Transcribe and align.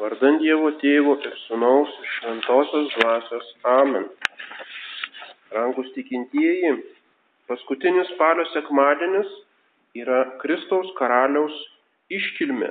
Vardant 0.00 0.38
Dievo 0.40 0.70
Tėvo 0.80 1.12
ir 1.20 1.34
Sūnaus 1.42 1.90
ir 2.00 2.06
Šventosios 2.14 2.86
Dvasios. 2.94 3.48
Amen. 3.68 4.06
Rangus 5.52 5.90
tikintieji, 5.92 6.70
paskutinis 7.50 8.08
spalio 8.14 8.46
sekmadienis 8.54 9.34
yra 10.00 10.22
Kristaus 10.40 10.88
karaliaus 10.96 11.52
iškilmė. 12.16 12.70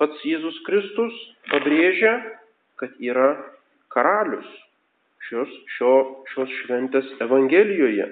Pats 0.00 0.22
Jėzus 0.24 0.56
Kristus 0.64 1.18
pabrėžia, 1.50 2.14
kad 2.80 2.94
yra 3.10 3.26
karalius 3.92 4.48
šios, 5.28 5.52
šio, 5.74 5.92
šios 6.32 6.54
šventės 6.62 7.10
Evangelijoje. 7.26 8.08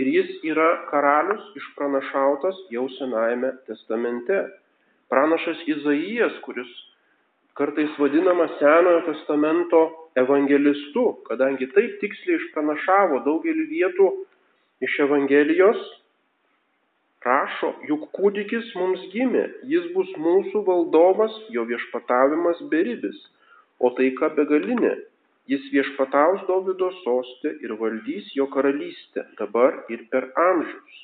Ir 0.00 0.10
jis 0.14 0.32
yra 0.48 0.70
karalius 0.88 1.44
išpranašautas 1.60 2.64
jau 2.72 2.86
Senajame 2.96 3.52
testamente. 3.68 4.40
Pranašas 5.12 5.60
Izaijas, 5.68 6.40
kuris 6.48 6.72
kartais 7.58 7.92
vadinamas 7.98 8.52
Senojo 8.58 9.02
testamento 9.08 9.80
evangelistu, 10.16 11.04
kadangi 11.28 11.68
taip 11.74 11.98
tiksliai 12.00 12.38
išpranašavo 12.40 13.22
daugelį 13.26 13.66
vietų 13.70 14.08
iš 14.82 14.98
Evangelijos, 15.04 15.82
rašo, 17.24 17.72
juk 17.88 18.08
kūdikis 18.16 18.72
mums 18.78 19.04
gimė, 19.12 19.44
jis 19.70 19.88
bus 19.94 20.10
mūsų 20.18 20.64
valdovas, 20.66 21.34
jo 21.54 21.64
viešpatavimas 21.68 22.62
beribis, 22.72 23.18
o 23.78 23.92
taika 23.98 24.32
begalinė, 24.36 24.96
jis 25.50 25.64
viešpataus 25.74 26.42
Davido 26.48 26.90
sostė 27.02 27.54
ir 27.62 27.76
valdys 27.78 28.30
jo 28.36 28.48
karalystę 28.50 29.26
dabar 29.38 29.84
ir 29.92 30.06
per 30.10 30.30
amžius. 30.48 30.98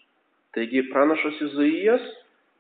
Taigi 0.57 0.85
pranašas 0.91 1.39
Izaijas 1.51 2.05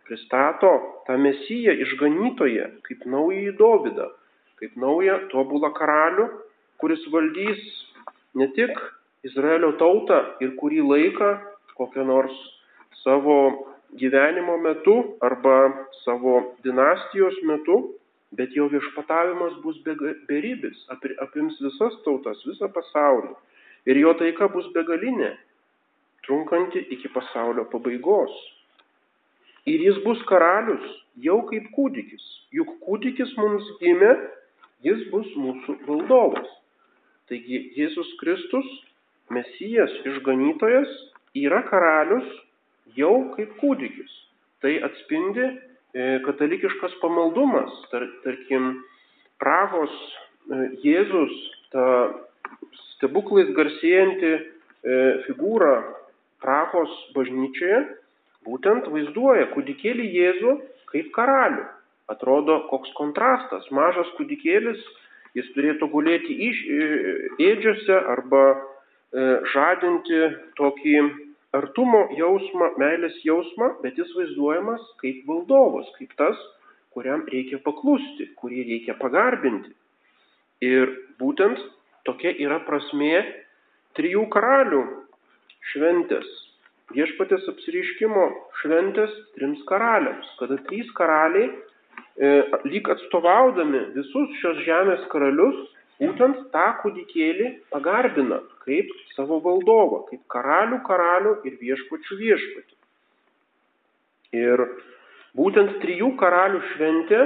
pristato 0.09 0.73
tą 1.07 1.19
mesiją 1.21 1.75
išganytoje 1.85 2.67
kaip 2.89 3.05
naująjį 3.13 3.53
Dovydą, 3.61 4.09
kaip 4.61 4.77
naują 4.81 5.19
tobulą 5.33 5.71
karalių, 5.77 6.29
kuris 6.81 7.05
valdys 7.13 7.61
ne 8.39 8.49
tik 8.57 8.81
Izraelio 9.29 9.75
tautą 9.81 10.19
ir 10.45 10.55
kurį 10.61 10.81
laiką 10.89 11.31
kokią 11.79 12.07
nors 12.09 12.35
savo 13.03 13.37
gyvenimo 14.01 14.59
metu 14.63 14.97
arba 15.21 15.57
savo 16.05 16.55
dinastijos 16.65 17.37
metu, 17.51 17.79
bet 18.33 18.53
jo 18.57 18.69
viešpatavimas 18.73 19.57
bus 19.63 19.79
beribis, 20.29 20.85
apims 21.25 21.57
visas 21.65 21.97
tautas, 22.05 22.43
visą 22.47 22.69
pasaulį. 22.73 23.33
Ir 23.89 24.01
jo 24.03 24.13
taika 24.21 24.51
bus 24.53 24.67
begalinė, 24.75 25.33
trunkanti 26.27 26.83
iki 26.93 27.09
pasaulio 27.15 27.65
pabaigos 27.73 28.35
ir 29.69 29.85
jis 29.85 30.01
bus 30.05 30.21
karalius 30.31 30.85
jau 31.25 31.41
kaip 31.51 31.69
kūdikis. 31.75 32.25
Juk 32.55 32.71
kūdikis 32.85 33.35
mums 33.39 33.67
gimė, 33.83 34.13
jis 34.87 35.05
bus 35.13 35.29
mūsų 35.37 35.79
valdovas. 35.89 36.49
Taigi 37.29 37.61
Jėzus 37.77 38.15
Kristus, 38.21 38.69
Mesijas, 39.35 39.93
išganytojas, 40.09 40.93
yra 41.37 41.61
karalius 41.69 42.29
jau 42.97 43.35
kaip 43.35 43.57
kūdikis. 43.61 44.15
Tai 44.65 44.73
atspindi 44.89 45.45
e, 45.45 46.07
katalikiškas 46.25 46.97
pamaldumas, 47.03 47.75
tar, 47.93 48.07
tarkim, 48.25 48.79
Prahos 49.39 49.93
e, 50.51 50.63
Jėzus, 50.83 51.35
ta 51.75 51.85
stebuklais 52.95 53.53
garsėjanti 53.55 54.33
e, 54.35 54.41
figūra 55.27 55.75
Prahos 56.43 56.95
bažnyčioje 57.15 57.85
būtent 58.49 58.89
vaizduoja 58.93 59.51
kūdikėlį 59.53 60.07
Jėzų 60.17 60.55
kaip 60.93 61.13
karalių. 61.17 61.67
Atrodo, 62.09 62.63
koks 62.71 62.93
kontrastas. 62.97 63.67
Mažas 63.75 64.09
kūdikėlis, 64.17 64.81
jis 65.37 65.49
turėtų 65.53 65.91
gulėti 65.93 66.37
iš, 66.49 66.61
e, 66.65 66.87
ėdžiose 67.51 67.99
arba 68.15 68.45
e, 68.55 68.59
žadinti 69.53 70.23
tokį 70.57 70.95
artumo 71.59 72.07
jausmą, 72.17 72.73
meilės 72.81 73.19
jausmą, 73.25 73.75
bet 73.85 74.01
jis 74.01 74.15
vaizduojamas 74.17 74.85
kaip 75.03 75.29
valdovas, 75.29 75.91
kaip 75.99 76.17
tas, 76.21 76.41
kuriam 76.97 77.27
reikia 77.29 77.61
paklusti, 77.65 78.31
kurį 78.41 78.65
reikia 78.73 78.97
pagarbinti. 79.01 79.75
Ir 80.65 80.97
būtent 81.21 81.61
tokia 82.09 82.33
yra 82.41 82.63
prasmė 82.65 83.21
trijų 83.99 84.25
karalių 84.33 84.83
šventės 85.73 86.48
viešpatės 86.95 87.49
apsiriškimo 87.53 88.27
šventės 88.63 89.15
trims 89.37 89.61
karaliams, 89.69 90.29
kada 90.41 90.59
trys 90.69 90.89
karaliai, 90.97 91.51
e, 92.17 92.31
lyg 92.69 92.89
atstovaudami 92.95 93.83
visus 93.97 94.33
šios 94.41 94.63
žemės 94.67 95.05
karalius, 95.13 95.59
būtent 95.99 96.47
tą 96.55 96.67
kūdikėlį 96.83 97.51
pagarbina 97.75 98.41
kaip 98.65 98.91
savo 99.17 99.41
valdovą, 99.45 100.05
kaip 100.11 100.23
karalių 100.33 100.81
karalių 100.87 101.35
ir 101.49 101.59
viešpačių 101.61 102.19
viešpatį. 102.23 102.75
Ir 104.39 104.65
būtent 105.39 105.79
trijų 105.83 106.13
karalių 106.21 106.61
šventė 106.75 107.23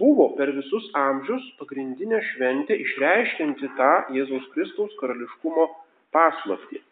buvo 0.00 0.28
per 0.36 0.52
visus 0.56 0.88
amžius 0.98 1.44
pagrindinė 1.60 2.20
šventė 2.32 2.76
išreiškinti 2.84 3.72
tą 3.78 3.92
Jėzaus 4.16 4.44
Kristaus 4.54 4.92
karališkumo 5.00 5.70
paslaptį. 6.14 6.82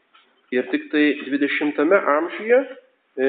Ir 0.54 0.69
tik 0.70 0.87
tai 0.92 1.04
20-ame 1.26 1.98
amžiuje 2.15 2.59
e, 2.62 3.26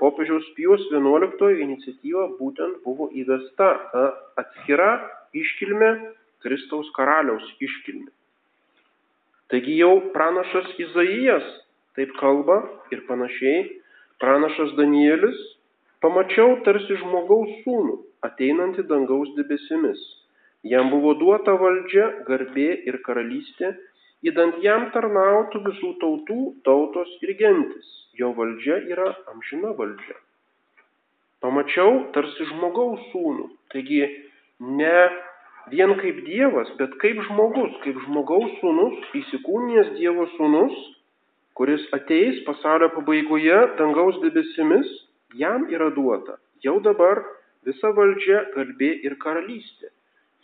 popiežiaus 0.00 0.46
Pijos 0.56 0.82
XI 0.90 1.52
iniciatyva 1.66 2.26
būtent 2.40 2.80
buvo 2.86 3.10
įvesta 3.14 3.68
ta 3.92 4.04
atskira 4.42 4.90
iškilmė 5.36 5.90
Kristaus 6.44 6.90
karaliaus 6.96 7.46
iškilmė. 7.62 8.10
Taigi 9.52 9.76
jau 9.78 9.94
pranašas 10.14 10.72
Izaijas 10.82 11.46
taip 11.94 12.10
kalba 12.18 12.62
ir 12.90 13.04
panašiai 13.08 13.68
pranašas 14.22 14.74
Danielis 14.78 15.38
pamačiau 16.02 16.58
tarsi 16.66 16.98
žmogaus 17.00 17.52
sūnų 17.62 17.98
ateinantį 18.26 18.86
dangaus 18.90 19.30
debesimis. 19.38 20.00
Jam 20.64 20.88
buvo 20.88 21.12
duota 21.20 21.54
valdžia, 21.60 22.06
garbė 22.28 22.70
ir 22.88 22.98
karalystė 23.04 23.74
įdant 24.28 24.60
jam 24.64 24.88
tarnautų 24.94 25.60
visų 25.66 25.90
tautų, 26.02 26.38
tautos 26.66 27.10
ir 27.24 27.34
gentis. 27.40 27.90
Jo 28.18 28.32
valdžia 28.36 28.78
yra 28.92 29.10
amžina 29.32 29.74
valdžia. 29.78 30.16
Pamačiau 31.44 32.06
tarsi 32.14 32.46
žmogaus 32.48 33.02
sūnų, 33.10 33.48
taigi 33.74 34.00
ne 34.60 34.94
vien 35.72 35.92
kaip 36.00 36.22
Dievas, 36.24 36.70
bet 36.78 36.94
kaip 37.02 37.20
žmogus, 37.28 37.74
kaip 37.84 37.98
žmogaus 38.06 38.54
sūnus, 38.62 39.02
įsikūnijęs 39.20 39.92
Dievo 39.98 40.28
sūnus, 40.38 40.78
kuris 41.58 41.84
ateis 41.96 42.40
pasaulio 42.48 42.88
pabaigoje 42.96 43.60
dangaus 43.80 44.16
debesimis, 44.24 44.88
jam 45.36 45.68
yra 45.74 45.90
duota 45.92 46.38
jau 46.64 46.80
dabar 46.80 47.20
visa 47.66 47.92
valdžia, 47.96 48.40
garbė 48.56 48.90
ir 49.04 49.18
karalystė. 49.20 49.92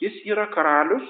Jis 0.00 0.20
yra 0.28 0.46
karalius, 0.52 1.04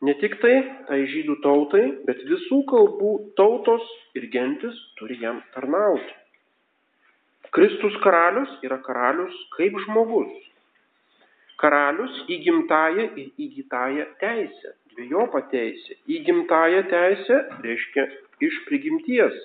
Ne 0.00 0.14
tik 0.16 0.38
tai, 0.40 0.54
tai 0.88 1.02
žydų 1.12 1.34
tautai, 1.44 1.82
bet 2.06 2.22
visų 2.24 2.62
kalbų 2.70 3.10
tautos 3.36 3.84
ir 4.16 4.30
gentis 4.32 4.78
turi 4.96 5.18
jam 5.20 5.42
tarnauti. 5.52 6.14
Kristus 7.52 7.98
karalius 8.00 8.54
yra 8.64 8.78
karalius 8.86 9.36
kaip 9.58 9.76
žmogus. 9.84 10.32
Karalius 11.60 12.16
įgimtąją 12.32 13.06
ir 13.20 13.28
įgytąją 13.44 14.06
teisę, 14.22 14.72
dviejopą 14.94 15.42
teisę. 15.52 15.98
Įgimtąją 16.16 16.82
teisę 16.94 17.40
reiškia 17.66 18.06
iš 18.48 18.56
prigimties. 18.70 19.36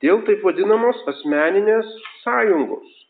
Dėl 0.00 0.24
taip 0.24 0.40
vadinamos 0.48 1.04
asmeninės 1.12 1.92
sąjungos 2.22 3.00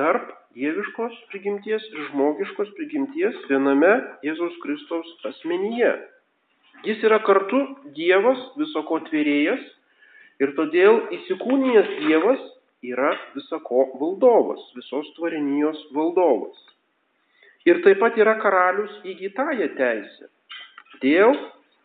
tarp 0.00 0.34
dieviškos 0.56 1.14
prigimties 1.30 1.84
ir 1.92 2.08
žmogiškos 2.10 2.72
prigimties 2.78 3.36
viename 3.48 3.92
Jėzaus 4.26 4.56
Kristaus 4.64 5.12
asmenyje. 5.30 5.92
Jis 6.86 7.04
yra 7.06 7.20
kartu 7.22 7.60
Dievas 7.96 8.40
visoko 8.58 8.98
tvėrėjas 9.06 9.62
ir 10.42 10.54
todėl 10.58 10.98
įsikūnijęs 11.18 11.90
Dievas 12.02 12.42
yra 12.82 13.12
visako 13.36 13.86
valdovas, 14.00 14.62
visos 14.74 15.08
tvarinijos 15.16 15.78
valdovas. 15.94 16.58
Ir 17.68 17.78
taip 17.84 18.00
pat 18.02 18.18
yra 18.18 18.34
karalius 18.42 18.94
įgytąją 19.06 19.68
teisę 19.78 20.30
dėl 21.02 21.36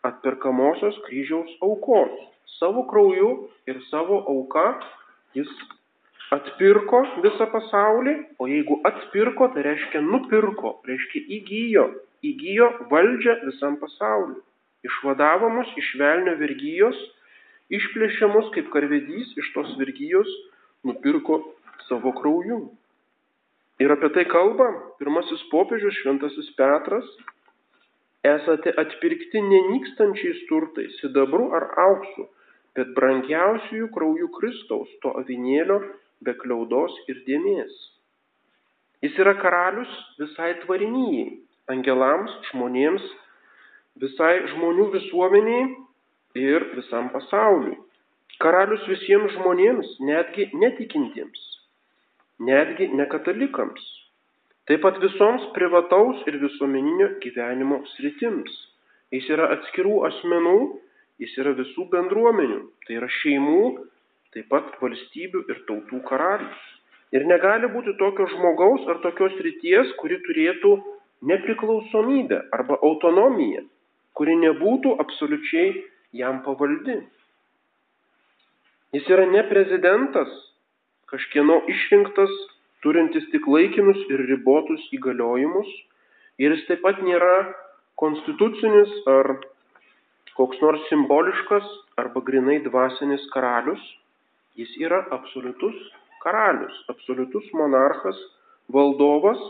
atperkamosios 0.06 0.98
kryžiaus 1.06 1.54
aukos. 1.62 2.14
Savo 2.58 2.82
krauju 2.90 3.30
ir 3.70 3.78
savo 3.90 4.18
auka 4.26 4.72
jis 5.38 5.50
atpirko 6.34 7.02
visą 7.24 7.46
pasaulį, 7.52 8.14
o 8.40 8.48
jeigu 8.50 8.78
atpirko, 8.88 9.48
tai 9.54 9.64
reiškia 9.66 10.02
nupirko, 10.04 10.74
reiškia 10.88 11.22
įgyjo, 11.38 11.84
įgyjo 12.30 12.68
valdžią 12.90 13.38
visam 13.46 13.78
pasauliu. 13.80 14.42
Išvadavo 14.86 15.48
mus 15.56 15.70
iš 15.80 15.94
velnio 16.00 16.36
vergyjos, 16.40 16.98
išplėšė 17.74 18.28
mus 18.34 18.50
kaip 18.54 18.68
karvedys 18.74 19.32
iš 19.40 19.48
tos 19.54 19.72
vergyjos, 19.80 20.28
nupirko 20.86 21.40
savo 21.88 22.12
krauju. 22.20 22.60
Ir 23.82 23.94
apie 23.94 24.10
tai 24.14 24.24
kalba 24.28 24.68
pirmasis 24.98 25.42
popiežius 25.52 25.96
Šventasis 26.02 26.50
Petras 26.58 27.08
esate 28.26 28.74
atpirkti 28.82 29.40
nenykstančiais 29.40 30.42
turtais, 30.50 30.96
sidabru 31.00 31.52
ar 31.56 31.68
auksu, 31.86 32.26
bet 32.76 32.90
brangiausiųjų 32.98 33.88
kraujų 33.94 34.28
Kristaus, 34.34 34.90
to 35.02 35.14
avinėlio 35.22 35.78
be 36.24 36.34
kliaudos 36.40 36.94
ir 37.10 37.22
dėmės. 37.26 37.74
Jis 39.04 39.18
yra 39.22 39.36
karalius 39.38 39.90
visai 40.18 40.54
tvarinyjei, 40.64 41.36
angelams, 41.70 42.32
žmonėms, 42.50 43.04
visai 44.02 44.32
žmonių 44.54 44.88
visuomeniai 44.94 45.68
ir 46.38 46.66
visam 46.74 47.12
pasauliui. 47.14 47.76
Karalius 48.42 48.84
visiems 48.90 49.32
žmonėms, 49.34 49.94
netgi 50.06 50.48
netikintiems, 50.54 51.40
netgi 52.46 52.90
nekatalikams. 52.94 53.86
Taip 54.68 54.82
pat 54.84 54.98
visoms 55.02 55.46
privataus 55.56 56.20
ir 56.28 56.36
visuomeninio 56.42 57.14
gyvenimo 57.22 57.80
sritims. 57.94 58.52
Jis 59.14 59.30
yra 59.32 59.48
atskirų 59.54 59.94
asmenų, 60.10 60.58
jis 61.22 61.32
yra 61.40 61.54
visų 61.56 61.86
bendruomenių, 61.94 62.60
tai 62.84 62.98
yra 62.98 63.08
šeimų, 63.22 63.62
taip 64.36 64.48
pat 64.52 64.74
valstybių 64.82 65.44
ir 65.48 65.62
tautų 65.68 66.02
karalius. 66.08 66.64
Ir 67.16 67.24
negali 67.24 67.70
būti 67.72 67.94
tokio 68.00 68.26
žmogaus 68.28 68.84
ar 68.92 69.00
tokios 69.04 69.36
ryties, 69.44 69.94
kuri 70.00 70.18
turėtų 70.26 70.74
nepriklausomybę 71.28 72.42
arba 72.52 72.76
autonomiją, 72.84 73.62
kuri 74.12 74.36
nebūtų 74.42 74.92
absoliučiai 75.00 75.70
jam 76.20 76.42
pavaldi. 76.44 76.98
Jis 78.92 79.08
yra 79.12 79.24
ne 79.28 79.42
prezidentas, 79.48 80.28
kažkieno 81.08 81.62
išrinktas, 81.72 82.32
turintis 82.84 83.26
tik 83.32 83.48
laikinus 83.48 83.98
ir 84.12 84.22
ribotus 84.28 84.84
įgaliojimus, 84.96 85.68
ir 86.40 86.54
jis 86.54 86.66
taip 86.68 86.84
pat 86.84 87.00
nėra 87.04 87.34
konstitucinis 87.98 88.92
ar 89.10 89.34
koks 90.38 90.60
nors 90.62 90.84
simboliškas 90.92 91.66
arba 91.98 92.22
grinai 92.24 92.60
dvasinis 92.62 93.24
karalius, 93.32 93.82
jis 94.58 94.74
yra 94.82 95.04
absoliutus 95.14 95.76
karalius, 96.22 96.74
absoliutus 96.90 97.46
monarchas, 97.54 98.18
valdovas 98.72 99.40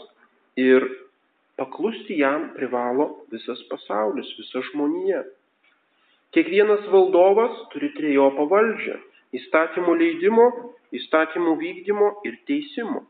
ir 0.57 0.85
paklusti 1.57 2.19
jam 2.21 2.51
privalo 2.55 3.25
visas 3.33 3.61
pasaulis, 3.71 4.29
visa 4.39 4.63
žmonija. 4.71 5.25
Kiekvienas 6.37 6.85
valdovas 6.93 7.57
turi 7.73 7.89
trejopą 7.97 8.45
valdžią- 8.53 8.99
įstatymų 9.39 9.95
leidimo, 10.03 10.47
įstatymų 10.93 11.57
vykdymo 11.63 12.11
ir 12.29 12.37
teisimo. 12.47 13.07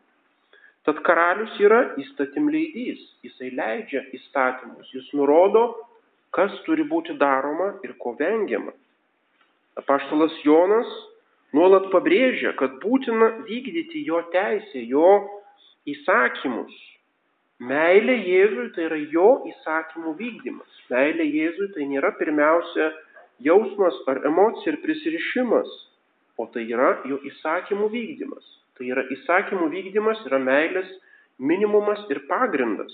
Tad 0.86 1.02
karalius 1.04 1.58
yra 1.60 1.80
įstatymleidys, 2.00 3.02
jisai 3.26 3.50
leidžia 3.52 4.06
įstatymus, 4.16 4.88
jis 4.94 5.10
nurodo, 5.12 5.64
kas 6.32 6.54
turi 6.64 6.84
būti 6.84 7.18
daroma 7.18 7.74
ir 7.84 7.92
ko 7.98 8.14
vengiama. 8.18 8.72
Apaštalas 9.76 10.32
Jonas 10.44 10.88
nuolat 11.56 11.88
pabrėžia, 11.92 12.54
kad 12.58 12.78
būtina 12.82 13.30
vykdyti 13.48 14.04
jo 14.06 14.20
teisę, 14.32 14.84
jo 14.84 15.12
įsakymus. 15.88 16.74
Meilė 17.58 18.14
Jėzui 18.22 18.68
tai 18.76 18.84
yra 18.86 18.98
jo 19.10 19.28
įsakymų 19.50 20.14
vykdymas. 20.20 20.82
Meilė 20.92 21.26
Jėzui 21.26 21.72
tai 21.74 21.88
nėra 21.90 22.12
pirmiausia 22.20 22.92
jausmas 23.42 23.96
ar 24.10 24.20
emocija 24.28 24.72
ir 24.72 24.80
prisirišimas, 24.84 25.68
o 26.38 26.46
tai 26.54 26.68
yra 26.70 26.92
jo 27.10 27.18
įsakymų 27.26 27.88
vykdymas. 27.90 28.46
Tai 28.78 28.86
yra 28.86 29.02
įsakymų 29.10 29.66
vykdymas, 29.72 30.22
yra 30.28 30.38
meilės 30.38 30.90
minimumas 31.38 32.04
ir 32.12 32.22
pagrindas. 32.30 32.92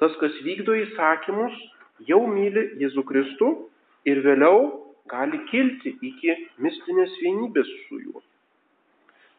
Tas, 0.00 0.14
kas 0.20 0.32
vykdo 0.46 0.72
įsakymus, 0.86 1.52
jau 2.08 2.22
myli 2.24 2.70
Jėzų 2.80 3.04
Kristų 3.04 3.50
ir 4.08 4.22
vėliau 4.24 4.62
gali 5.10 5.40
kilti 5.50 5.94
iki 6.10 6.36
mistinės 6.62 7.16
vienybės 7.22 7.70
su 7.86 8.00
juo. 8.04 8.22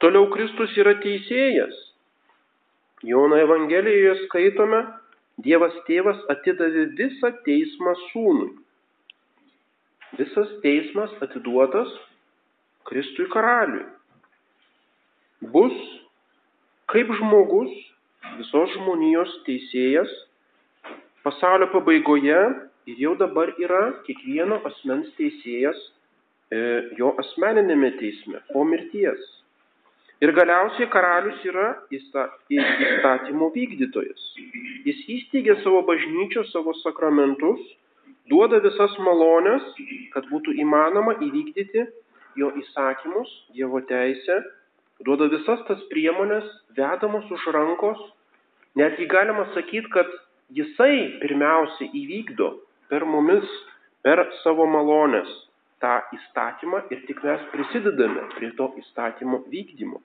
Toliau 0.02 0.28
Kristus 0.34 0.76
yra 0.82 0.96
teisėjas. 1.04 1.78
Jono 3.06 3.38
Evangelijoje 3.42 4.18
skaitome, 4.26 4.82
Dievas 5.42 5.74
tėvas 5.88 6.20
atidavė 6.30 6.84
visą 7.00 7.32
teismą 7.46 7.96
sūnui. 8.12 8.52
Visas 10.20 10.52
teismas 10.62 11.14
atiduotas 11.24 11.90
Kristui 12.86 13.26
karaliui. 13.32 13.88
Bus 15.54 15.78
kaip 16.92 17.10
žmogus, 17.18 17.72
visos 18.38 18.74
žmonijos 18.76 19.32
teisėjas, 19.48 20.12
pasaulio 21.24 21.70
pabaigoje 21.72 22.42
ir 22.90 22.98
jau 22.98 23.16
dabar 23.20 23.52
yra 23.62 23.82
kiekvieno 24.08 24.62
asmens 24.70 25.12
teisėjas 25.18 25.78
e, 26.52 26.62
jo 26.98 27.12
asmeninėme 27.22 27.92
teisme 28.00 28.42
po 28.52 28.66
mirties. 28.68 29.22
Ir 30.22 30.34
galiausiai 30.38 30.86
karalius 30.94 31.42
yra 31.50 31.68
įstatymo 31.98 33.50
vykdytojas. 33.56 34.26
Jis 34.86 35.00
įsteigė 35.16 35.56
savo 35.64 35.82
bažnyčią, 35.88 36.44
savo 36.52 36.76
sakramentus, 36.84 37.62
duoda 38.30 38.60
visas 38.62 38.94
malonės, 39.02 39.66
kad 40.14 40.30
būtų 40.30 40.54
įmanoma 40.62 41.18
įvykdyti 41.26 41.88
jo 42.38 42.52
įsakymus, 42.62 43.32
Dievo 43.56 43.82
teisę, 43.90 44.38
duoda 45.06 45.26
visas 45.32 45.66
tas 45.68 45.82
priemonės, 45.90 46.46
vedamos 46.78 47.26
už 47.34 47.48
rankos, 47.58 48.02
netgi 48.78 49.10
galima 49.10 49.48
sakyti, 49.56 49.90
kad 49.90 50.14
jisai 50.54 51.18
pirmiausia 51.24 51.90
įvykdo 51.98 52.54
per 52.92 53.06
mumis, 53.08 53.48
per 54.04 54.26
savo 54.42 54.68
malonės 54.68 55.30
tą 55.82 55.98
įstatymą 56.18 56.84
ir 56.94 57.06
tik 57.08 57.22
mes 57.26 57.44
prisidedame 57.54 58.28
prie 58.36 58.52
to 58.58 58.68
įstatymo 58.82 59.42
vykdymo. 59.54 60.02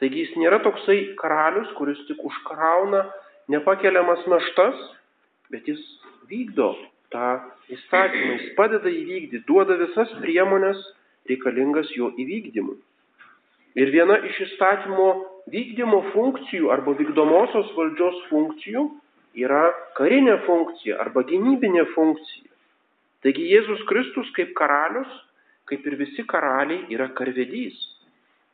Taigi 0.00 0.24
jis 0.24 0.32
nėra 0.40 0.58
toksai 0.64 1.12
karalius, 1.20 1.68
kuris 1.78 2.00
tik 2.08 2.22
užkrauna 2.26 3.04
nepakeliamas 3.52 4.24
naštas, 4.30 4.80
bet 5.52 5.68
jis 5.68 5.82
vykdo 6.30 6.72
tą 7.12 7.28
įstatymą, 7.76 8.38
jis 8.38 8.54
padeda 8.58 8.90
įvykdyti, 8.90 9.44
duoda 9.46 9.76
visas 9.78 10.10
priemonės 10.24 10.80
reikalingas 11.30 11.92
jo 11.94 12.10
įvykdymui. 12.18 12.80
Ir 13.78 13.92
viena 13.94 14.18
iš 14.28 14.40
įstatymo 14.48 15.08
vykdymo 15.52 16.00
funkcijų 16.12 16.72
arba 16.74 16.96
vykdomosios 16.98 17.70
valdžios 17.76 18.18
funkcijų 18.30 18.88
yra 19.38 19.64
karinė 19.96 20.38
funkcija 20.46 20.98
arba 21.00 21.24
gynybinė 21.28 21.86
funkcija. 21.94 22.50
Taigi 23.22 23.48
Jėzus 23.52 23.82
Kristus 23.88 24.30
kaip 24.36 24.52
karalius, 24.58 25.10
kaip 25.70 25.86
ir 25.86 25.96
visi 26.00 26.24
karaliai, 26.28 26.84
yra 26.90 27.08
karvedys. 27.16 27.76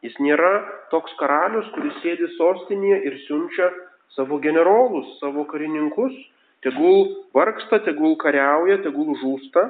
Jis 0.04 0.14
nėra 0.23 0.52
toks 0.92 1.14
karalius, 1.18 1.66
kuris 1.75 1.97
sėdi 2.02 2.28
sostinėje 2.37 2.99
ir 3.08 3.16
siunčia 3.26 3.70
savo 4.14 4.38
generolus, 4.38 5.16
savo 5.18 5.44
karininkus, 5.49 6.14
tegul 6.62 7.25
vargsta, 7.35 7.80
tegul 7.87 8.14
kariauja, 8.20 8.78
tegul 8.85 9.16
žūsta. 9.18 9.66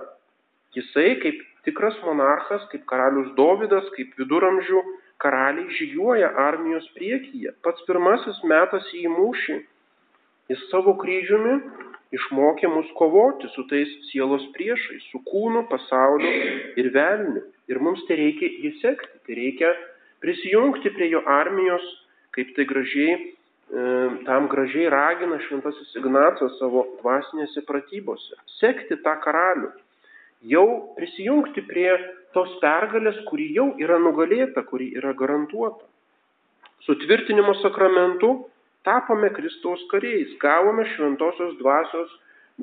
Jisai 0.76 1.14
kaip 1.22 1.40
tikras 1.64 1.96
monarchas, 2.04 2.66
kaip 2.72 2.84
karalius 2.90 3.32
Dovydas, 3.38 3.88
kaip 3.96 4.12
viduramžių 4.20 4.82
karaliai 5.22 5.72
žygiuoja 5.78 6.34
armijos 6.44 6.86
priekyje. 6.98 7.54
Pats 7.64 7.86
pirmasis 7.88 8.42
metas 8.44 8.86
į 8.98 9.08
mūšį 9.14 9.62
Jis 10.48 10.60
savo 10.70 10.94
kryžiumi 10.96 11.58
išmokė 12.16 12.70
mus 12.72 12.88
kovoti 12.96 13.50
su 13.52 13.66
tais 13.68 13.90
sielos 14.08 14.46
priešais, 14.54 15.04
su 15.12 15.20
kūnu, 15.28 15.66
pasauliu 15.68 16.30
ir 16.80 16.88
velniu. 16.94 17.44
Ir 17.68 17.80
mums 17.84 18.00
tai 18.08 18.16
reikia 18.20 18.48
jį 18.64 18.70
sekti, 18.80 19.18
tai 19.26 19.36
reikia 19.36 19.74
prisijungti 20.24 20.94
prie 20.96 21.10
jo 21.12 21.20
armijos, 21.28 21.84
kaip 22.32 22.54
tai 22.56 22.64
gražiai, 22.70 23.18
e, 23.18 23.84
tam 24.24 24.48
gražiai 24.48 24.88
ragina 24.94 25.36
šventasis 25.44 25.92
Ignacas 26.00 26.56
savo 26.62 26.86
dvasinėse 27.02 27.66
pratybose. 27.68 28.40
Sekti 28.56 28.96
tą 29.04 29.18
karalių. 29.24 29.74
Jau 30.48 30.66
prisijungti 30.96 31.66
prie 31.68 31.90
tos 32.32 32.56
pergalės, 32.62 33.18
kuri 33.28 33.50
jau 33.52 33.74
yra 33.82 33.98
nugalėta, 34.00 34.64
kuri 34.64 34.94
yra 34.96 35.12
garantuota. 35.12 35.84
Sutvirtinimo 36.86 37.52
sakramentu 37.60 38.46
tapome 38.87 39.30
Kristaus 39.37 39.82
kariais, 39.92 40.35
gavome 40.42 40.87
šventosios 40.94 41.56
dvasios 41.62 42.12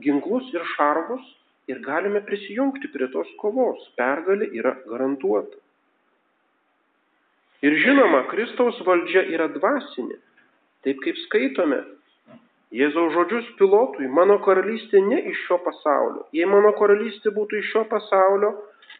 ginklus 0.03 0.51
ir 0.53 0.63
šarvus 0.75 1.25
ir 1.71 1.81
galime 1.85 2.21
prisijungti 2.25 2.91
prie 2.93 3.09
tos 3.13 3.31
kovos. 3.41 3.81
Pergalė 3.99 4.51
yra 4.59 4.75
garantuota. 4.89 5.57
Ir 7.65 7.75
žinoma, 7.81 8.25
Kristaus 8.29 8.79
valdžia 8.85 9.25
yra 9.33 9.47
dvasinė. 9.49 10.19
Taip 10.85 10.99
kaip 11.01 11.17
skaitome 11.25 11.81
Jėzaus 12.75 13.13
žodžius 13.13 13.45
pilotui, 13.59 14.07
mano 14.11 14.35
karalystė 14.45 14.99
ne 15.01 15.21
iš 15.31 15.43
šio 15.47 15.57
pasaulio. 15.63 16.25
Jei 16.35 16.47
mano 16.49 16.73
karalystė 16.75 17.31
būtų 17.35 17.61
iš 17.61 17.69
šio 17.71 17.83
pasaulio, 17.91 18.49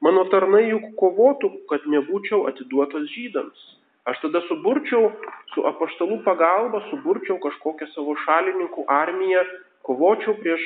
mano 0.05 0.23
tarnai 0.31 0.67
juk 0.69 0.93
kovotų, 1.01 1.49
kad 1.71 1.87
nebūčiau 1.91 2.45
atiduotas 2.51 3.09
žydams. 3.11 3.65
Aš 4.05 4.19
tada 4.21 4.41
suburčiau 4.45 5.09
su 5.53 5.63
apaštalų 5.65 6.19
pagalba, 6.25 6.83
suburčiau 6.91 7.39
kažkokią 7.41 7.87
savo 7.95 8.13
šalininkų 8.21 8.85
armiją, 8.91 9.41
kovočiau 9.87 10.35
prieš 10.41 10.61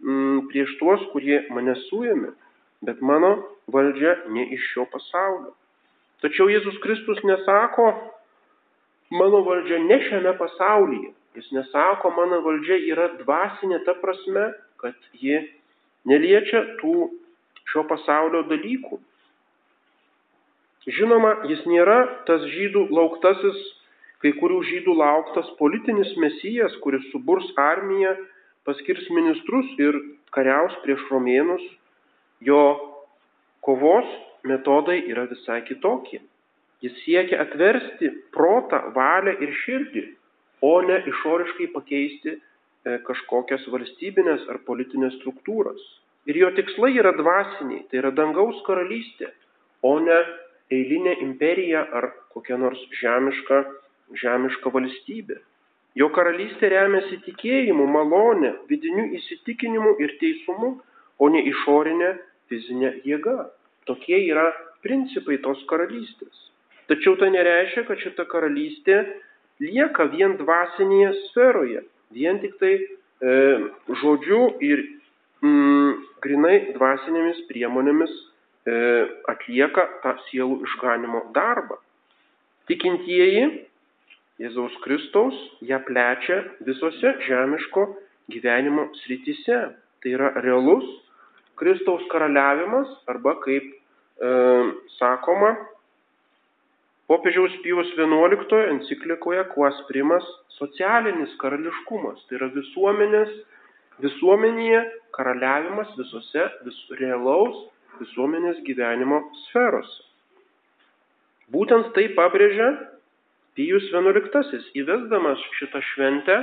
mm, 0.00 0.46
prieš 0.48 0.72
tuos, 0.80 1.04
kurie 1.12 1.42
mane 1.52 1.74
suėmė, 1.88 2.32
bet 2.88 3.02
mano 3.04 3.34
valdžia 3.68 4.14
ne 4.32 4.46
iš 4.56 4.70
šio 4.72 4.86
pasaulio. 4.92 5.52
Tačiau 6.24 6.48
Jėzus 6.50 6.80
Kristus 6.82 7.20
nesako, 7.28 7.90
mano 9.14 9.44
valdžia 9.46 9.82
ne 9.84 10.00
šiame 10.08 10.32
pasaulyje. 10.40 11.12
Jis 11.36 11.52
nesako, 11.54 12.10
mano 12.16 12.40
valdžia 12.42 12.80
yra 12.88 13.10
dvasinė 13.20 13.82
ta 13.86 13.94
prasme, 14.00 14.48
kad 14.80 14.96
ji 15.12 15.42
neliečia 16.08 16.64
tų 16.80 17.10
šio 17.68 17.84
pasaulio 17.90 18.42
dalykų. 18.48 18.98
Žinoma, 20.88 21.34
jis 21.50 21.60
nėra 21.68 21.98
tas 22.28 22.44
žydų 22.48 22.86
lauktasis, 22.94 23.58
kai 24.22 24.32
kurių 24.38 24.62
žydų 24.70 24.94
lauktas 24.96 25.50
politinis 25.58 26.14
mesijas, 26.16 26.74
kuris 26.84 27.04
suburs 27.12 27.48
armiją, 27.60 28.14
paskirs 28.64 29.04
ministrus 29.12 29.68
ir 29.82 29.98
kariaus 30.32 30.74
prieš 30.84 31.04
romėnus. 31.12 31.64
Jo 32.40 32.62
kovos 33.66 34.08
metodai 34.48 35.02
yra 35.12 35.26
visai 35.28 35.60
kitokie. 35.68 36.22
Jis 36.80 36.94
siekia 37.02 37.42
atversti 37.42 38.10
protą, 38.32 38.80
valią 38.94 39.34
ir 39.44 39.54
širdį, 39.64 40.04
o 40.62 40.74
ne 40.86 41.00
išoriškai 41.10 41.68
pakeisti 41.74 42.36
e, 42.36 42.40
kažkokias 43.06 43.66
valstybinės 43.72 44.46
ar 44.48 44.62
politinės 44.66 45.16
struktūras. 45.18 45.80
Ir 46.30 46.38
jo 46.38 46.52
tikslai 46.54 46.92
yra 47.00 47.12
dvasiniai, 47.18 47.84
tai 47.90 48.00
yra 48.00 48.12
dangaus 48.14 48.62
karalystė, 48.66 49.32
o 49.82 49.98
ne 50.02 50.18
eilinė 50.74 51.18
imperija 51.24 51.84
ar 51.98 52.10
kokia 52.34 52.58
nors 52.60 52.80
žemiška, 53.00 53.62
žemiška 54.22 54.72
valstybė. 54.74 55.38
Jo 55.98 56.10
karalystė 56.14 56.70
remiasi 56.70 57.18
tikėjimu, 57.24 57.86
malonė, 57.90 58.52
vidiniu 58.70 59.08
įsitikinimu 59.18 59.96
ir 60.04 60.14
teisumu, 60.20 60.76
o 61.18 61.28
ne 61.32 61.42
išorinė 61.50 62.12
fizinė 62.50 62.92
jėga. 63.08 63.48
Tokie 63.88 64.20
yra 64.28 64.50
principai 64.84 65.40
tos 65.42 65.64
karalystės. 65.70 66.44
Tačiau 66.88 67.16
tai 67.20 67.32
nereiškia, 67.34 67.84
kad 67.88 68.00
šita 68.04 68.28
karalystė 68.30 69.00
lieka 69.60 70.06
vien 70.12 70.36
dvasinėje 70.38 71.10
sferoje, 71.26 71.82
vien 72.14 72.38
tik 72.40 72.54
tai 72.62 72.74
e, 72.78 73.34
žodžiu 74.02 74.40
ir 74.64 74.84
mm, 75.42 75.90
grinai 76.24 76.56
dvasinėmis 76.76 77.42
priemonėmis 77.50 78.14
atlieka 79.30 79.84
tą 80.02 80.16
sielų 80.28 80.62
išganimo 80.66 81.28
darbą. 81.36 81.78
Tikintieji 82.68 83.44
Jėzaus 84.38 84.74
Kristaus 84.84 85.36
ją 85.66 85.80
plečia 85.86 86.42
visose 86.66 87.14
žemiško 87.26 87.86
gyvenimo 88.30 88.88
srityse. 89.02 89.60
Tai 89.98 90.10
yra 90.14 90.28
realus 90.44 90.86
Kristaus 91.58 92.04
karaliavimas 92.12 92.92
arba 93.10 93.34
kaip 93.42 93.64
e, 93.66 94.30
sakoma, 94.98 95.56
Popiežiaus 97.08 97.54
Pijos 97.64 97.88
XI 97.96 98.58
enciklikoje 98.68 99.42
Quas 99.54 99.76
primas 99.88 100.26
socialinis 100.58 101.32
karališkumas, 101.40 102.20
tai 102.28 102.36
yra 102.36 102.50
visuomenės, 102.52 103.30
visuomenėje 104.04 104.82
karaliavimas 105.16 105.94
visose 105.96 106.44
vis, 106.66 106.78
realaus 107.00 107.64
visuomenės 108.00 108.62
gyvenimo 108.66 109.18
sferose. 109.46 110.02
Būtent 111.52 111.92
tai 111.96 112.06
pabrėžia 112.16 112.68
Pijus 113.58 113.84
XI, 113.90 114.58
įvesdamas 114.78 115.40
šitą 115.58 115.80
šventę 115.94 116.36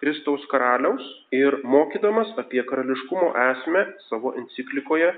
Kristaus 0.00 0.42
karaliaus 0.50 1.04
ir 1.34 1.50
mokydamas 1.64 2.30
apie 2.40 2.62
karališkumo 2.68 3.28
esmę 3.50 3.82
savo 4.08 4.28
enciklikoje 4.38 5.10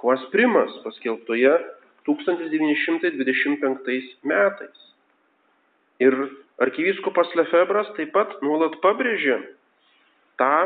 Quas 0.00 0.22
primas, 0.32 0.72
paskelbtoje 0.84 1.52
1925 2.08 4.24
metais. 4.24 4.78
Ir 6.00 6.14
arkivyskupas 6.64 7.28
Lefebras 7.36 7.88
taip 7.98 8.10
pat 8.16 8.28
nuolat 8.44 8.74
pabrėžė 8.80 9.36
tą 10.40 10.56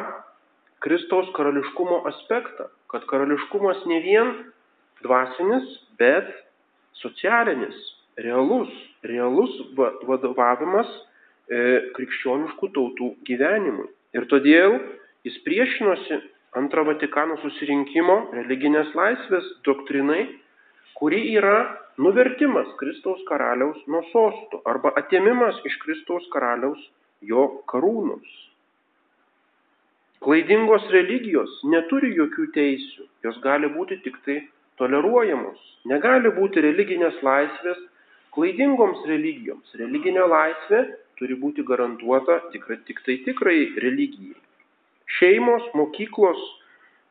Kristaus 0.84 1.28
karališkumo 1.34 1.96
aspektą, 2.10 2.64
kad 2.92 3.02
karališkumas 3.10 3.78
ne 3.90 3.98
vien 4.04 4.28
dvasinis, 5.04 5.66
bet 6.00 6.30
socialinis, 7.00 7.76
realus, 8.24 8.70
realus 9.06 9.52
vadovavimas 10.08 10.90
e, 10.90 11.58
krikščioniškų 11.96 12.70
tautų 12.76 13.10
gyvenimui. 13.28 13.90
Ir 14.16 14.28
todėl 14.30 14.78
jis 15.26 15.36
priešinosi 15.46 16.20
antro 16.58 16.84
Vatikano 16.86 17.36
susirinkimo 17.42 18.18
religinės 18.36 18.94
laisvės 18.96 19.46
doktrinai 19.66 20.24
kuri 20.94 21.34
yra 21.38 21.58
nuvertimas 21.98 22.70
Kristaus 22.78 23.22
karaliaus 23.28 23.80
nuo 23.90 24.02
sostų 24.12 24.62
arba 24.70 24.94
atėmimas 25.00 25.58
iš 25.68 25.76
Kristaus 25.82 26.26
karaliaus 26.34 26.80
jo 27.30 27.44
karūnos. 27.70 28.28
Klaidingos 30.24 30.86
religijos 30.94 31.58
neturi 31.68 32.14
jokių 32.16 32.46
teisių, 32.54 33.08
jos 33.26 33.40
gali 33.44 33.68
būti 33.74 33.98
tik 34.06 34.16
tai 34.24 34.38
toleruojamos. 34.80 35.60
Negali 35.90 36.32
būti 36.34 36.62
religinės 36.64 37.20
laisvės 37.22 37.80
klaidingoms 38.34 39.04
religijoms. 39.08 39.76
Religinė 39.78 40.26
laisvė 40.30 40.82
turi 41.18 41.36
būti 41.38 41.62
garantuota 41.66 42.40
tik, 42.52 42.66
tik 42.88 43.04
tai 43.06 43.20
tikrai 43.26 43.58
religijai. 43.82 44.34
Šeimos, 45.18 45.66
mokyklos, 45.78 46.40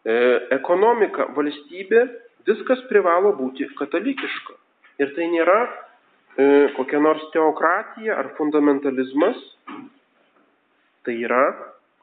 e, 0.04 0.16
ekonomika, 0.58 1.30
valstybė 1.38 2.08
Viskas 2.48 2.82
privalo 2.90 3.32
būti 3.38 3.70
katalikiška. 3.80 4.56
Ir 5.00 5.14
tai 5.16 5.30
nėra 5.32 5.60
e, 5.64 6.48
kokia 6.76 7.00
nors 7.00 7.24
teokratija 7.36 8.18
ar 8.20 8.34
fundamentalizmas. 8.40 9.40
Tai 11.08 11.16
yra 11.16 11.46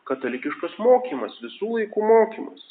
katalikiškas 0.08 0.78
mokymas, 0.80 1.36
visų 1.44 1.74
laikų 1.76 2.06
mokymas. 2.08 2.64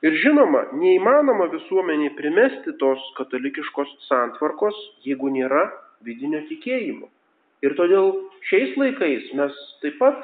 Ir 0.00 0.14
žinoma, 0.16 0.64
neįmanoma 0.80 1.50
visuomeniai 1.52 2.14
primesti 2.16 2.72
tos 2.80 3.00
katalikiškos 3.18 3.90
santvarkos, 4.06 4.76
jeigu 5.04 5.28
nėra 5.32 5.66
vidinio 6.06 6.40
tikėjimo. 6.48 7.10
Ir 7.60 7.74
todėl 7.76 8.14
šiais 8.48 8.78
laikais 8.80 9.26
mes 9.36 9.58
taip 9.82 9.98
pat 10.00 10.22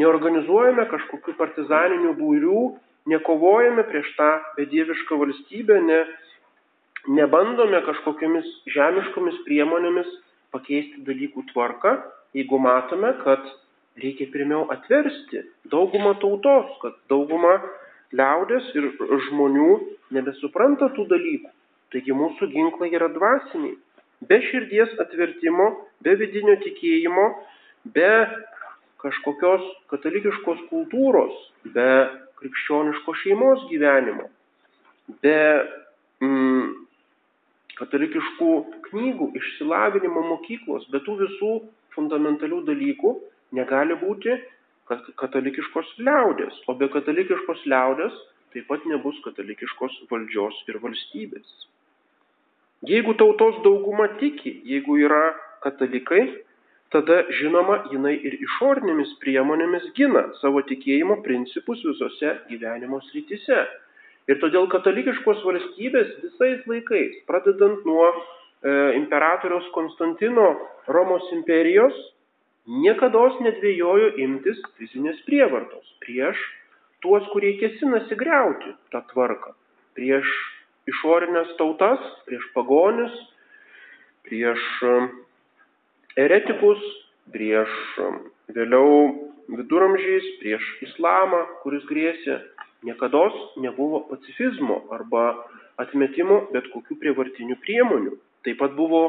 neorganizuojame 0.00 0.86
kažkokių 0.88 1.34
partizaninių 1.36 2.14
būrių 2.16 2.62
nekovojame 3.12 3.84
prieš 3.90 4.08
tą 4.16 4.30
bedievišką 4.56 5.18
valstybę, 5.20 5.76
ne, 5.84 6.00
nebandome 7.20 7.80
kažkokiamis 7.84 8.48
žemiškomis 8.72 9.42
priemonėmis 9.44 10.08
pakeisti 10.54 11.04
dalykų 11.04 11.44
tvarką, 11.52 11.96
jeigu 12.36 12.58
matome, 12.62 13.12
kad 13.20 13.44
reikia 14.00 14.30
pirmiau 14.32 14.64
atversti 14.72 15.44
daugumą 15.68 16.16
tautos, 16.22 16.72
kad 16.80 16.96
dauguma 17.12 17.58
liaudės 18.16 18.70
ir 18.76 18.90
žmonių 19.28 19.70
nebesupranta 20.14 20.90
tų 20.96 21.06
dalykų. 21.10 21.50
Taigi 21.90 22.14
mūsų 22.14 22.50
ginklai 22.52 22.90
yra 22.94 23.10
dvasiniai. 23.10 23.76
Be 24.28 24.38
širdies 24.44 24.92
atvertimo, 25.00 25.70
be 26.04 26.14
vidinio 26.20 26.58
tikėjimo, 26.60 27.26
be 27.94 28.10
kažkokios 29.00 29.64
katalikiškos 29.90 30.66
kultūros, 30.68 31.32
be 31.74 31.88
krikščioniško 32.40 33.14
šeimos 33.22 33.64
gyvenimo, 33.70 34.28
be 35.24 35.38
mm, 36.20 36.68
katalikiškų 37.80 38.52
knygų, 38.90 39.30
išsilavinimo 39.40 40.26
mokyklos, 40.34 40.86
be 40.92 41.00
tų 41.06 41.16
visų 41.24 41.52
fundamentalių 41.96 42.62
dalykų 42.68 43.14
negali 43.56 43.96
būti 43.98 44.36
katalikiškos 45.20 45.94
liaudės, 46.02 46.56
o 46.68 46.74
be 46.78 46.88
katalikiškos 46.92 47.66
liaudės 47.70 48.16
taip 48.54 48.66
pat 48.70 48.86
nebus 48.90 49.18
katalikiškos 49.24 50.00
valdžios 50.10 50.56
ir 50.68 50.80
valstybės. 50.82 51.50
Jeigu 52.88 53.14
tautos 53.20 53.60
dauguma 53.64 54.08
tiki, 54.20 54.54
jeigu 54.66 54.96
yra 55.04 55.34
katalikai, 55.62 56.24
tada 56.90 57.20
žinoma 57.38 57.76
jinai 57.92 58.16
ir 58.16 58.38
išorinėmis 58.40 59.12
priemonėmis 59.22 59.90
gina 59.98 60.24
savo 60.40 60.62
tikėjimo 60.66 61.20
principus 61.26 61.82
visose 61.86 62.34
gyvenimo 62.50 63.02
srityse. 63.10 63.60
Ir 64.30 64.38
todėl 64.42 64.68
katalikiškos 64.72 65.44
valstybės 65.46 66.10
visais 66.24 66.64
laikais, 66.70 67.20
pradedant 67.28 67.84
nuo 67.86 68.08
e, 68.10 68.16
imperatoriaus 68.98 69.68
Konstantino 69.74 70.48
Romos 70.88 71.26
imperijos, 71.36 71.96
niekada 72.70 73.22
nedvėjojo 73.46 74.14
imtis 74.22 74.60
fizinės 74.78 75.18
prievartos 75.26 75.86
prieš 76.04 76.38
tuos, 77.04 77.26
kurie 77.32 77.56
kėsinasi 77.58 78.16
greuti 78.20 78.74
tą 78.94 79.02
tvarką, 79.12 79.54
prieš 79.98 80.28
išorinės 80.90 81.56
tautas, 81.58 82.00
prieš 82.28 82.44
pagonius, 82.54 83.14
prieš 84.28 84.62
eretikus, 86.20 86.80
prieš 87.34 87.70
um, 88.04 88.22
vėliau 88.52 88.94
viduramžiais, 89.50 90.26
prieš 90.42 90.66
islamą, 90.86 91.46
kuris 91.64 91.86
grėsė 91.88 92.40
Niekada 92.82 93.30
nebuvo 93.56 94.00
pacifizmo 94.08 94.80
arba 94.88 95.24
atmetimo 95.80 96.46
bet 96.52 96.68
kokių 96.72 96.96
prievartinių 97.02 97.56
priemonių. 97.60 98.14
Taip 98.46 98.56
pat 98.62 98.72
buvo 98.76 99.02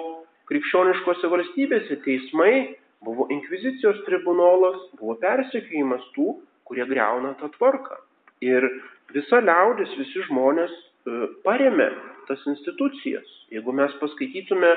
krikščioniškose 0.52 1.30
valstybėse 1.32 1.98
teismai, 2.04 2.76
buvo 3.06 3.28
inkvizicijos 3.34 4.04
tribunolas, 4.06 4.78
buvo 5.00 5.18
persekiojimas 5.22 6.06
tų, 6.16 6.36
kurie 6.70 6.86
greuna 6.90 7.34
tą 7.42 7.50
tvarką. 7.58 7.98
Ir 8.46 8.66
visa 9.14 9.42
liaudis, 9.42 9.92
visi 10.00 10.24
žmonės 10.30 10.72
e, 10.72 11.28
paremė 11.46 11.90
tas 12.30 12.42
institucijas. 12.50 13.28
Jeigu 13.54 13.74
mes 13.76 13.94
paskaitytume 14.02 14.72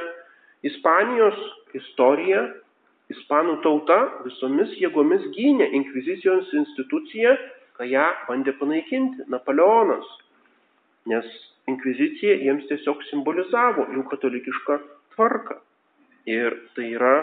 Ispanijos 0.64 1.40
istoriją, 1.76 2.46
Ispanų 3.12 3.58
tauta 3.60 3.98
visomis 4.24 4.70
jėgomis 4.80 5.26
gynė 5.36 5.66
inkvizicijos 5.76 6.48
instituciją, 6.56 7.34
kai 7.76 7.90
ją 7.90 8.06
bandė 8.30 8.54
panaikinti 8.56 9.26
Napoleonas. 9.28 10.06
Nes 11.12 11.28
inkvizicija 11.68 12.38
jiems 12.40 12.64
tiesiog 12.70 13.04
simbolizavo 13.10 13.84
jų 13.92 14.06
katalikišką 14.08 14.78
tvarką. 15.14 15.58
Ir 16.32 16.56
tai 16.72 16.88
yra 16.96 17.18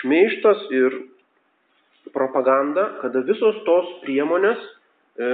šmeištas 0.00 0.62
ir 0.72 0.94
propaganda, 2.14 2.86
kada 3.02 3.22
visos 3.26 3.58
tos 3.66 3.88
priemonės 4.04 4.60
e, 4.60 5.28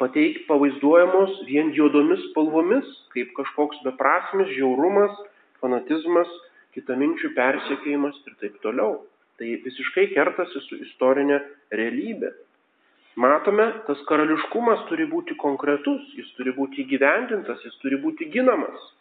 pateik 0.00 0.44
pavaizduojamos 0.48 1.42
vien 1.48 1.72
juodomis 1.76 2.22
spalvomis, 2.30 2.86
kaip 3.14 3.32
kažkoks 3.36 3.82
beprasmis, 3.84 4.52
žiaurumas, 4.56 5.12
fanatizmas, 5.60 6.30
kitaminčių 6.76 7.32
persiekėjimas 7.36 8.18
ir 8.28 8.36
taip 8.40 8.58
toliau. 8.64 9.00
Tai 9.36 9.48
visiškai 9.64 10.08
kertasi 10.14 10.62
su 10.64 10.78
istorinė 10.86 11.40
realybė. 11.72 12.32
Matome, 13.20 13.66
tas 13.88 14.00
karališkumas 14.08 14.84
turi 14.90 15.06
būti 15.08 15.36
konkretus, 15.40 16.04
jis 16.16 16.28
turi 16.36 16.52
būti 16.56 16.84
įgyvendintas, 16.84 17.62
jis 17.64 17.76
turi 17.80 17.96
būti 18.00 18.28
ginamas. 18.32 18.92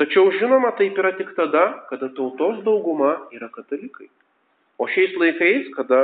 Tačiau 0.00 0.30
žinoma, 0.34 0.72
taip 0.78 0.98
yra 0.98 1.12
tik 1.18 1.34
tada, 1.36 1.84
kada 1.90 2.08
tautos 2.16 2.62
dauguma 2.64 3.28
yra 3.36 3.50
katalikai. 3.52 4.08
O 4.80 4.88
šiais 4.88 5.16
laikais, 5.20 5.68
kada 5.76 6.00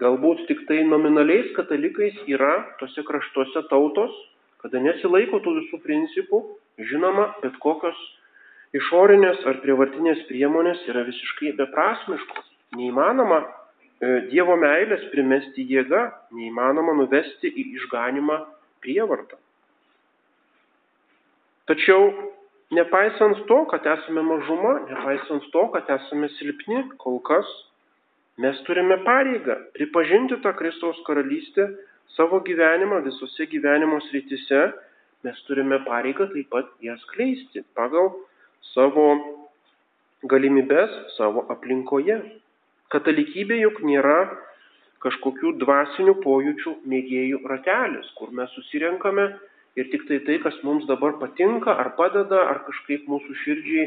galbūt 0.00 0.46
tik 0.48 0.64
tai 0.68 0.82
nominaliais 0.86 1.52
katalikais 1.56 2.18
yra 2.30 2.52
tose 2.80 3.04
kraštuose 3.06 3.66
tautos, 3.70 4.14
kada 4.62 4.82
nesilaiko 4.82 5.40
tų 5.44 5.56
visų 5.60 5.80
principų, 5.84 6.42
žinoma, 6.90 7.30
bet 7.44 7.56
kokios 7.62 7.96
išorinės 8.76 9.46
ar 9.46 9.62
prievartinės 9.62 10.26
priemonės 10.28 10.82
yra 10.90 11.06
visiškai 11.06 11.54
beprasmiškos. 11.58 12.46
Neįmanoma 12.78 13.40
E, 14.00 14.08
Dievo 14.32 14.56
meilės 14.56 15.02
primesti 15.12 15.66
jėga 15.68 16.06
neįmanoma 16.32 16.94
nuvesti 16.96 17.50
į 17.52 17.64
išganimą 17.76 18.38
prievartą. 18.80 19.36
Tačiau 21.68 22.06
nepaisant 22.70 23.46
to, 23.46 23.58
kad 23.70 23.86
esame 23.86 24.22
mažuma, 24.22 24.74
nepaisant 24.88 25.46
to, 25.52 25.66
kad 25.74 25.90
esame 25.98 26.30
silpni, 26.38 26.84
kol 27.02 27.18
kas 27.26 27.48
mes 28.40 28.60
turime 28.66 29.00
pareigą 29.04 29.58
pripažinti 29.76 30.38
tą 30.44 30.54
Kristaus 30.56 31.00
karalystę 31.06 31.66
savo 32.16 32.40
gyvenimą 32.46 33.02
visose 33.04 33.46
gyvenimo 33.50 34.00
srityse, 34.08 34.62
mes 35.24 35.42
turime 35.48 35.80
pareigą 35.84 36.30
taip 36.32 36.48
pat 36.50 36.70
ją 36.82 36.96
skleisti 37.04 37.64
pagal 37.76 38.14
savo 38.72 39.06
galimybės 40.30 40.94
savo 41.16 41.46
aplinkoje. 41.52 42.16
Katalikybė 42.90 43.60
juk 43.60 43.82
nėra 43.86 44.18
kažkokių 45.00 45.54
dvasinių 45.60 46.16
pojūčių 46.24 46.74
mėgėjų 46.92 47.40
ratelis, 47.48 48.08
kur 48.18 48.32
mes 48.36 48.50
susirenkame 48.56 49.30
ir 49.80 49.90
tik 49.92 50.06
tai 50.08 50.20
tai, 50.26 50.38
kas 50.44 50.56
mums 50.66 50.86
dabar 50.90 51.16
patinka 51.20 51.74
ar 51.82 51.92
padeda, 51.98 52.44
ar 52.52 52.62
kažkaip 52.68 53.08
mūsų 53.10 53.36
širdžiai, 53.44 53.86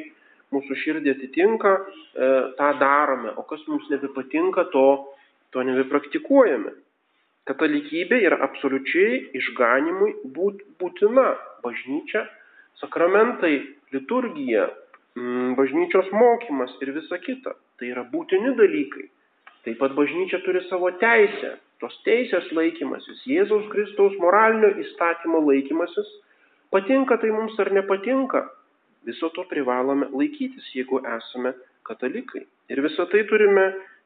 mūsų 0.53 0.77
širdį 0.83 1.13
atitinka, 1.15 1.73
e, 1.79 2.29
tą 2.59 2.69
darome, 2.81 3.33
o 3.37 3.45
kas 3.49 3.63
mums 3.69 3.89
nebepatinka, 3.93 4.67
to, 4.75 4.87
to 5.53 5.63
nebepraktikuojame. 5.69 6.75
Katalikybė 7.49 8.21
yra 8.23 8.39
absoliučiai 8.45 9.19
išganimui 9.39 10.13
būt, 10.35 10.61
būtina 10.79 11.33
bažnyčia, 11.65 12.27
sakramentai, 12.79 13.57
liturgija, 13.95 14.69
Mm, 15.13 15.53
bažnyčios 15.53 16.09
mokymas 16.11 16.71
ir 16.81 16.89
visa 16.95 17.19
kita. 17.21 17.53
Tai 17.77 17.89
yra 17.89 18.01
būtini 18.09 18.55
dalykai. 18.57 19.05
Taip 19.65 19.77
pat 19.77 19.93
bažnyčia 19.93 20.39
turi 20.45 20.63
savo 20.65 20.89
teisę, 21.01 21.53
tos 21.83 21.95
teisės 22.07 22.47
laikymasis, 22.55 23.25
Jėzaus 23.27 23.67
Kristaus 23.73 24.15
moralinio 24.23 24.69
įstatymo 24.79 25.41
laikymasis, 25.43 26.07
patinka 26.71 27.17
tai 27.19 27.31
mums 27.35 27.57
ar 27.59 27.73
nepatinka, 27.75 28.45
viso 29.03 29.27
to 29.35 29.43
privalome 29.49 30.07
laikytis, 30.15 30.69
jeigu 30.77 31.01
esame 31.17 31.51
katalikai. 31.83 32.45
Ir 32.71 32.79
visą 32.85 33.03
tai 33.11 33.25
turime 33.27 33.65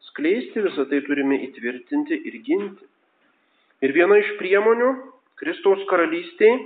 skleisti, 0.09 0.63
visą 0.65 0.87
tai 0.89 1.03
turime 1.05 1.37
įtvirtinti 1.45 2.17
ir 2.25 2.39
ginti. 2.47 2.89
Ir 3.85 3.93
viena 3.93 4.17
iš 4.23 4.33
priemonių 4.39 4.89
Kristaus 5.37 5.83
karalystėje 5.91 6.57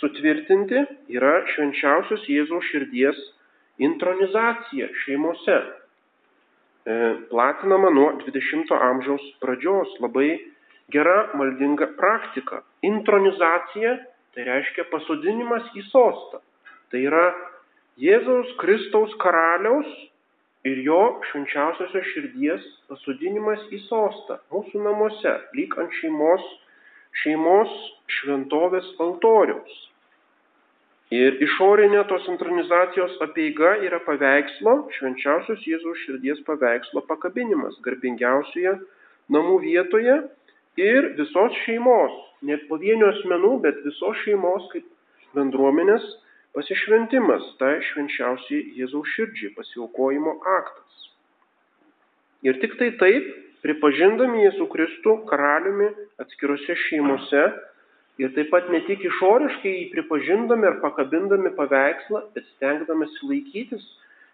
sutvirtinti 0.00 0.86
yra 1.12 1.34
švenčiausios 1.52 2.24
Jėzaus 2.32 2.64
širdies 2.72 3.20
Intronizacija 3.80 4.88
šeimose 5.04 5.58
platinama 7.30 7.90
nuo 7.90 8.12
20 8.22 8.72
amžiaus 8.90 9.24
pradžios. 9.42 9.92
Labai 10.00 10.30
gera 10.92 11.30
maldinga 11.34 11.90
praktika. 11.98 12.62
Intronizacija 12.82 13.96
tai 14.34 14.46
reiškia 14.46 14.86
pasodinimas 14.90 15.66
į 15.76 15.84
sostą. 15.90 16.40
Tai 16.90 17.02
yra 17.06 17.26
Jėzaus 18.00 18.54
Kristaus 18.60 19.12
karaliaus 19.20 19.90
ir 20.64 20.80
jo 20.84 21.00
švenčiausiosios 21.30 22.08
širdies 22.14 22.64
pasodinimas 22.88 23.62
į 23.72 23.80
sostą 23.86 24.40
mūsų 24.52 24.82
namuose, 24.84 25.36
lyg 25.56 25.76
ant 25.80 25.94
šeimos, 26.00 26.44
šeimos 27.22 27.76
šventovės 28.18 28.88
altoriaus. 29.00 29.89
Ir 31.10 31.40
išorinė 31.42 32.04
tos 32.06 32.26
intronizacijos 32.30 33.16
apieiga 33.24 33.72
yra 33.82 33.98
paveikslo, 34.06 34.74
švenčiausios 34.94 35.64
Jėzaus 35.66 36.04
širdies 36.04 36.42
paveikslo 36.46 37.02
pakabinimas 37.08 37.80
garbingiausioje 37.82 38.76
namų 39.34 39.56
vietoje 39.64 40.14
ir 40.78 41.08
visos 41.18 41.56
šeimos, 41.64 42.14
ne 42.46 42.60
pavienių 42.70 43.08
asmenų, 43.10 43.50
bet 43.64 43.82
visos 43.82 44.22
šeimos 44.22 44.68
kaip 44.70 44.86
bendruomenės 45.34 46.06
pasišventimas, 46.54 47.42
tai 47.58 47.80
švenčiausiai 47.90 48.62
Jėzaus 48.78 49.10
širdžiai 49.16 49.50
pasiaukojimo 49.58 50.36
aktas. 50.58 51.10
Ir 52.46 52.62
tik 52.62 52.78
tai 52.78 52.92
taip, 53.02 53.26
pripažindami 53.66 54.46
Jėzų 54.46 54.70
Kristų 54.72 55.16
karaliumi 55.26 55.90
atskirose 56.22 56.78
šeimose, 56.86 57.42
Ir 58.20 58.34
taip 58.36 58.50
pat 58.52 58.66
ne 58.68 58.82
tik 58.84 59.04
išoriškai 59.08 59.70
jį 59.72 59.84
pripažindami 59.94 60.68
ir 60.68 60.74
pakabindami 60.82 61.54
paveikslą, 61.56 62.20
bet 62.34 62.44
stengdamasi 62.56 63.28
laikytis 63.30 63.86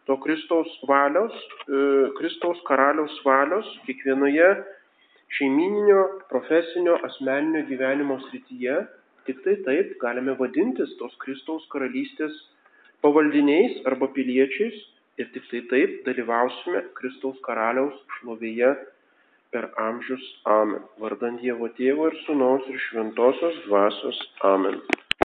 to 0.06 0.16
Kristaus 0.24 0.72
valios, 0.90 1.36
e, 1.68 1.78
Kristaus 2.18 2.58
karaliaus 2.66 3.14
valios 3.26 3.68
kiekvienoje 3.86 4.48
šeimininio, 5.38 6.02
profesinio, 6.30 6.96
asmeninio 7.08 7.62
gyvenimo 7.70 8.18
srityje, 8.26 8.76
tik 9.26 9.42
tai 9.46 9.56
taip 9.68 9.94
galime 10.02 10.34
vadintis 10.38 10.94
tos 10.98 11.14
Kristaus 11.22 11.66
karalystės 11.70 12.34
pavaldiniais 13.06 13.82
arba 13.90 14.10
piliečiais. 14.18 14.82
Ir 15.16 15.30
tik 15.32 15.46
tai 15.48 15.62
taip 15.70 16.00
dalyvausime 16.04 16.82
Kristaus 16.98 17.38
karaliaus 17.46 17.96
šlovėje 18.18 18.74
per 19.56 19.70
amžius. 19.88 20.24
Amen. 20.58 20.84
Vardant 21.00 21.40
Dievo 21.40 21.72
Tėvo 21.80 22.12
ir 22.12 22.20
Sūnaus 22.26 22.68
ir 22.68 22.80
Šventosios 22.90 23.64
Dvasios. 23.64 24.22
Amen. 24.52 24.82